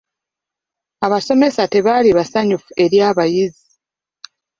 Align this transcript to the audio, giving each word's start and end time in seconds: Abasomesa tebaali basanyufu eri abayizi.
Abasomesa 1.05 1.63
tebaali 1.73 2.09
basanyufu 2.17 2.69
eri 2.83 2.97
abayizi. 3.09 3.67